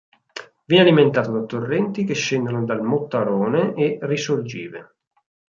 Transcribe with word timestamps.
Viene 0.65 0.81
alimentato 0.83 1.29
da 1.31 1.45
torrenti 1.45 2.05
che 2.05 2.15
scendono 2.15 2.65
dal 2.65 2.81
Mottarone 2.81 3.75
e 3.75 3.99
risorgive. 4.01 4.95